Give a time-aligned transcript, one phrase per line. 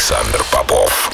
[0.00, 1.10] Александр Попов.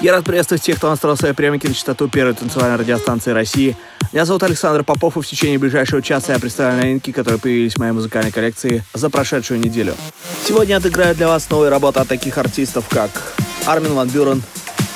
[0.00, 3.76] Я рад приветствовать тех, кто настроил свои приемники на частоту первой танцевальной радиостанции России.
[4.12, 7.78] Меня зовут Александр Попов, и в течение ближайшего часа я представляю новинки, которые появились в
[7.78, 9.94] моей музыкальной коллекции за прошедшую неделю.
[10.48, 13.10] Сегодня я отыграю для вас новые работы от таких артистов, как
[13.66, 14.42] Армин Ван Бюрен,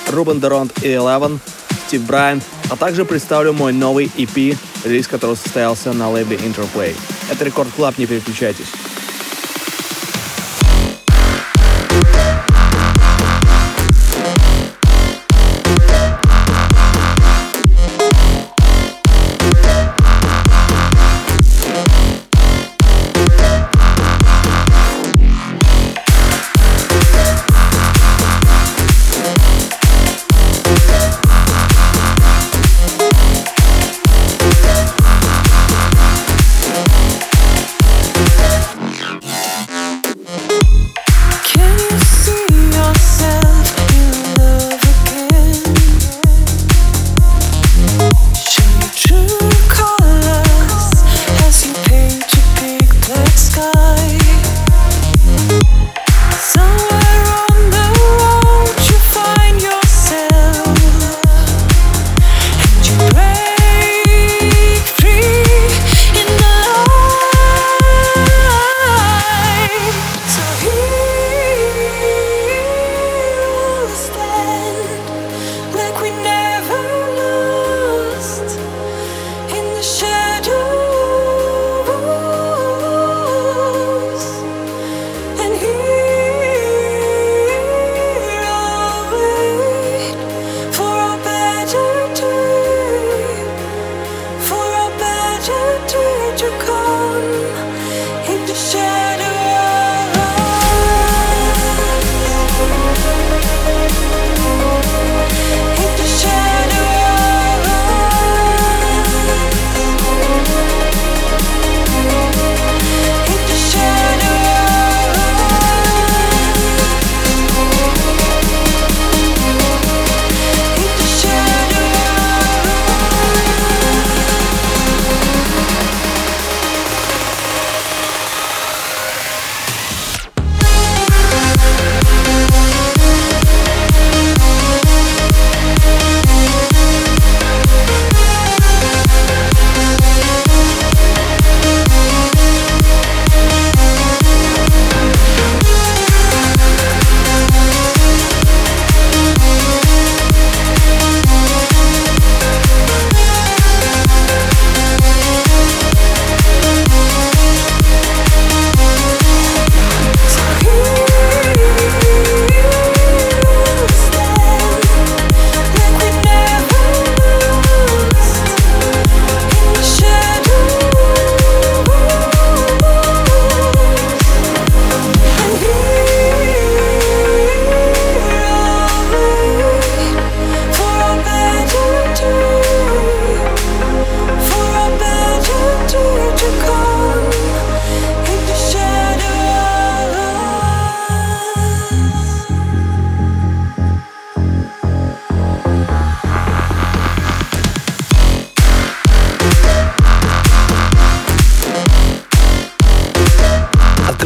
[0.09, 1.41] Рубен Деронт и Eleven,
[1.89, 2.41] Стив Брайан,
[2.71, 6.97] а также представлю мой новый EP, релиз которого состоялся на лейбле Interplay.
[7.31, 8.69] Это Record Club, не переключайтесь.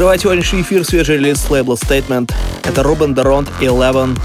[0.05, 2.31] Открывает сегодняшний эфир свежий релиз с лейбла Statement.
[2.63, 4.19] Это Рубен Деронт и Eleven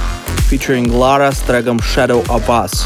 [0.52, 2.84] featuring Lara с треком Shadow of Us.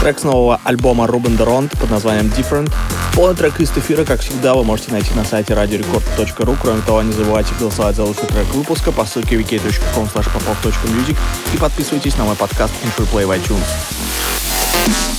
[0.00, 2.72] Трек с нового альбома Рубен Деронт под названием Different.
[3.14, 6.56] Полный трек из эфира, как всегда, вы можете найти на сайте radiorecord.ru.
[6.62, 11.16] Кроме того, не забывайте голосовать за лучший трек выпуска по ссылке wiki.com popov.music
[11.52, 15.17] и подписывайтесь на мой подкаст Interplay в iTunes.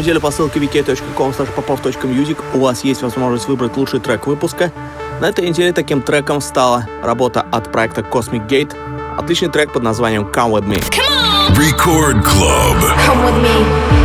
[0.00, 4.72] Каждую неделю по ссылке wiki.com popov.music у вас есть возможность выбрать лучший трек выпуска.
[5.20, 8.74] На этой неделе таким треком стала работа от проекта Cosmic Gate.
[9.18, 10.82] Отличный трек под названием Come With Me.
[11.50, 12.78] Record Club.
[13.06, 13.99] Come with me.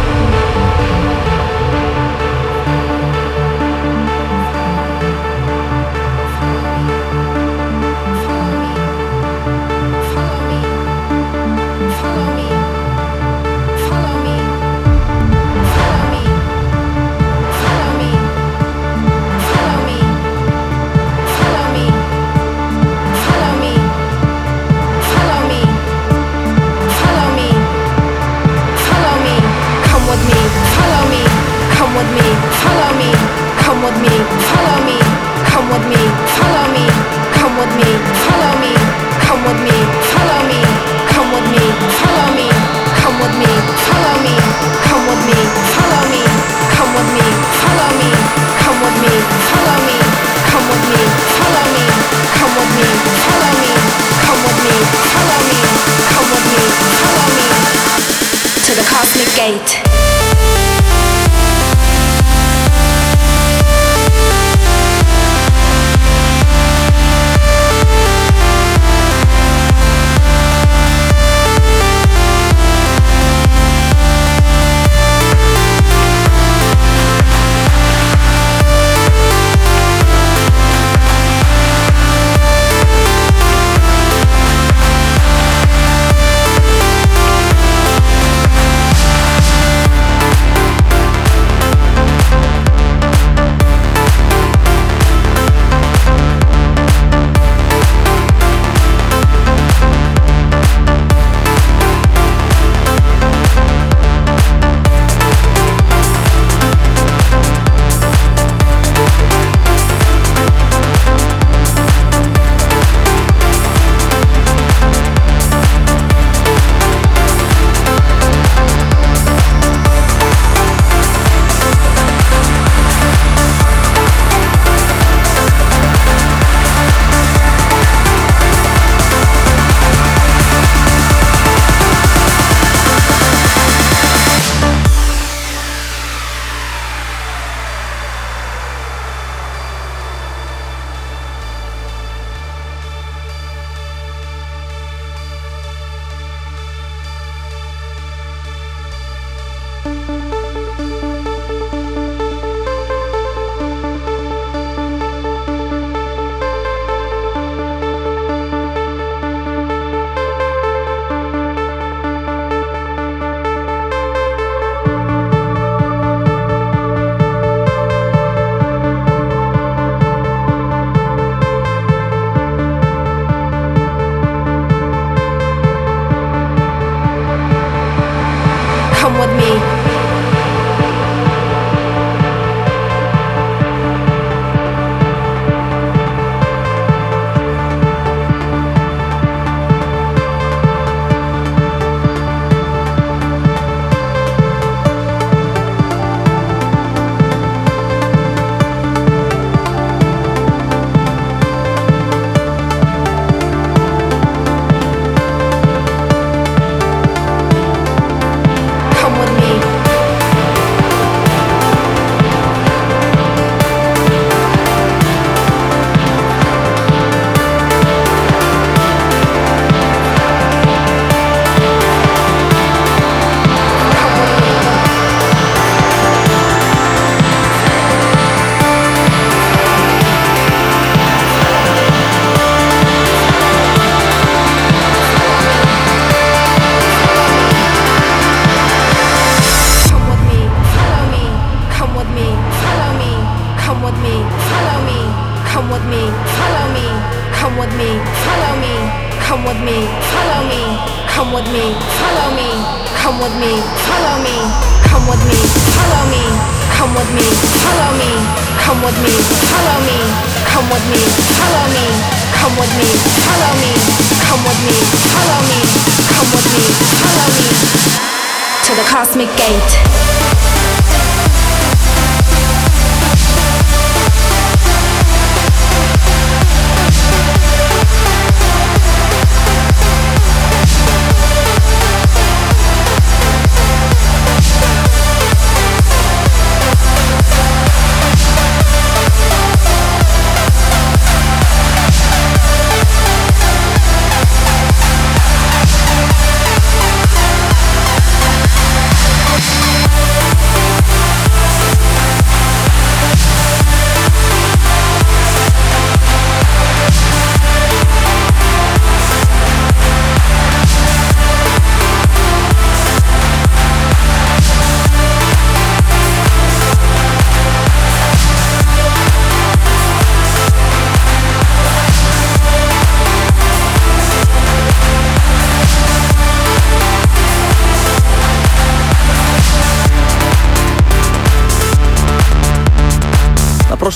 [59.36, 59.95] Gate.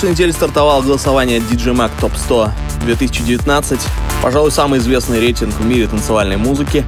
[0.10, 3.80] Прошлой неделе стартовало голосование DJ Mag Top 100 2019,
[4.24, 6.84] пожалуй, самый известный рейтинг в мире танцевальной музыки.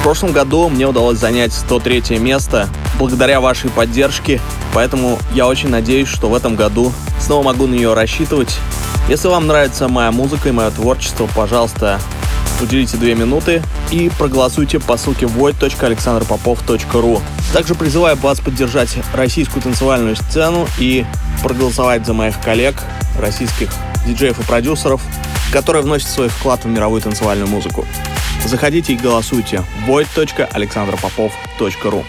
[0.00, 4.38] В прошлом году мне удалось занять 103 место благодаря вашей поддержке,
[4.74, 8.58] поэтому я очень надеюсь, что в этом году снова могу на нее рассчитывать.
[9.08, 12.00] Если вам нравится моя музыка и мое творчество, пожалуйста,
[12.60, 17.22] уделите две минуты и проголосуйте по ссылке void.alexanderpopov.ru.
[17.54, 21.06] Также призываю вас поддержать российскую танцевальную сцену и
[21.42, 22.76] проголосовать за моих коллег,
[23.18, 23.68] российских
[24.06, 25.02] диджеев и продюсеров,
[25.52, 27.84] которые вносят свой вклад в мировую танцевальную музыку.
[28.44, 32.04] Заходите и голосуйте void.alexanderpopov.ru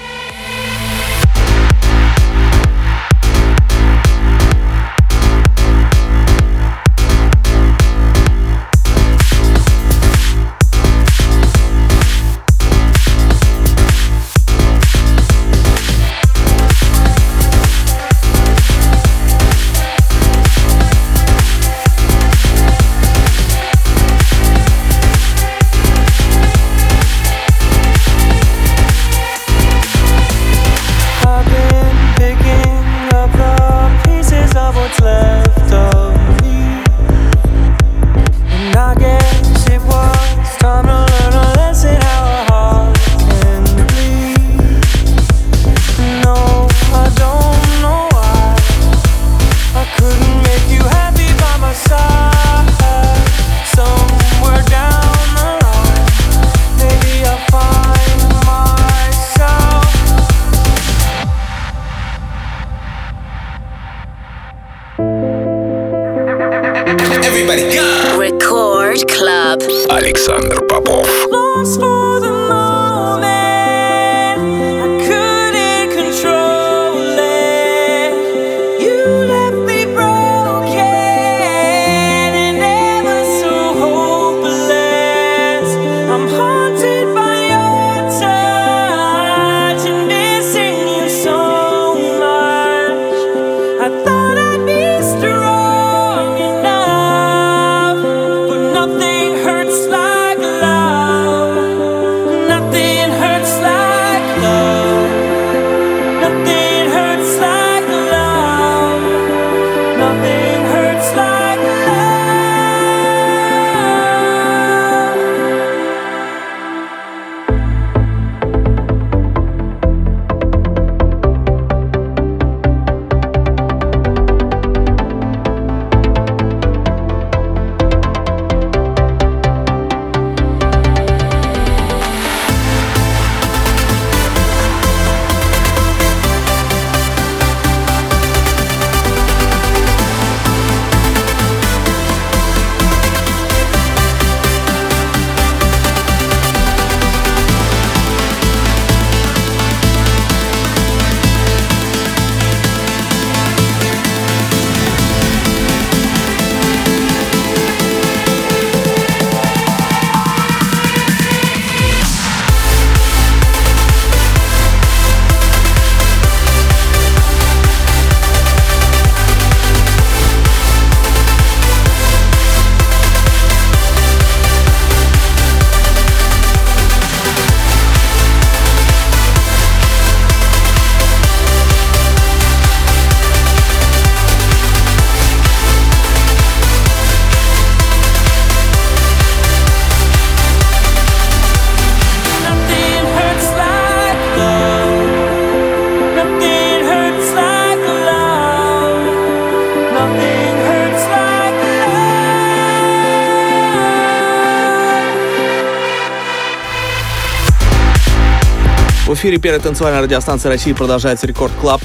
[209.23, 211.81] эфире первой танцевальной радиостанции России продолжается Record Club.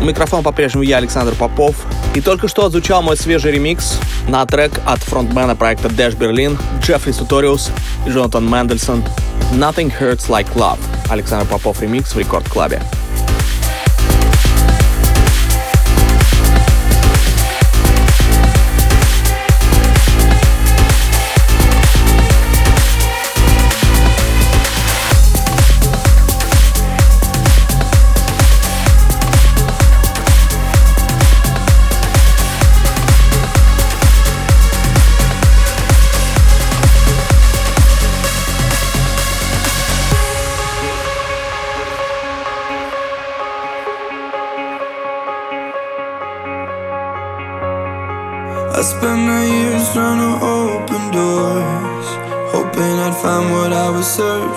[0.00, 1.74] У микрофона по-прежнему я, Александр Попов.
[2.14, 7.10] И только что отзвучал мой свежий ремикс на трек от фронтмена проекта Dash Berlin, Джеффри
[7.10, 7.72] Суториус
[8.06, 9.02] и Джонатан Мендельсон
[9.54, 10.78] «Nothing Hurts Like Love».
[11.08, 12.80] Александр Попов ремикс в Record Club е.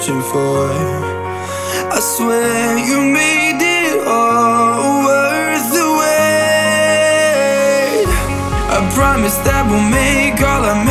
[0.10, 0.70] searching for.
[1.92, 7.30] I swear you made it all worth the wait.
[8.76, 10.89] I promise that we'll make all our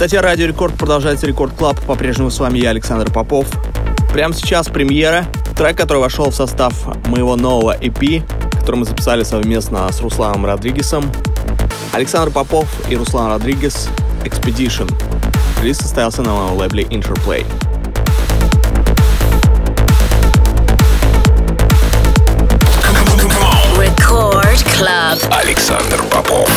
[0.00, 1.78] Кстати, Радио Рекорд продолжается Record Club.
[1.84, 3.46] По-прежнему с вами я, Александр Попов.
[4.10, 5.26] Прямо сейчас премьера.
[5.54, 6.72] Трек, который вошел в состав
[7.08, 8.24] моего нового EP,
[8.58, 11.12] который мы записали совместно с Русланом Родригесом.
[11.92, 13.90] Александр Попов и Руслан Родригес
[14.24, 14.90] Expedition.
[15.60, 17.44] Релиз состоялся на моем лейбле Interplay.
[23.76, 25.22] Record Club.
[25.30, 26.48] Александр Попов.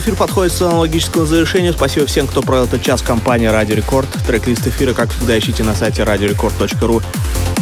[0.00, 1.72] Эфир подходит к своему логическому завершению.
[1.72, 4.08] Спасибо всем, кто провел этот час компании Радио Рекорд.
[4.26, 7.02] Трек-лист эфира, как всегда, ищите на сайте radiorecord.ru.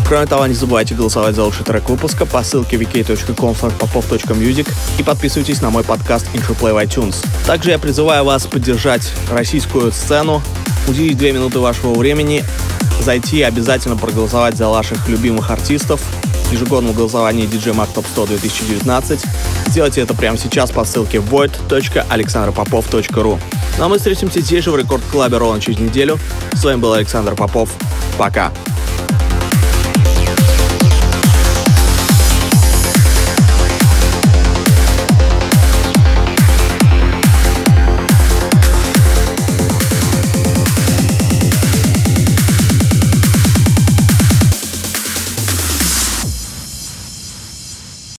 [0.07, 5.61] Кроме того, не забывайте голосовать за лучший трек выпуска по ссылке vk.com popov.music и подписывайтесь
[5.61, 7.17] на мой подкаст InfoPlay в iTunes.
[7.47, 10.41] Также я призываю вас поддержать российскую сцену,
[10.87, 12.45] уделить две минуты вашего времени,
[13.03, 16.01] зайти и обязательно проголосовать за ваших любимых артистов
[16.53, 19.21] ежегодном голосовании DJ Mag Top 100 2019.
[19.69, 23.41] Сделайте это прямо сейчас по ссылке void.alexandropopov.ru.
[23.79, 26.19] Ну а мы встретимся здесь же в Рекорд Клабе ровно через неделю.
[26.53, 27.71] С вами был Александр Попов.
[28.17, 28.53] Пока.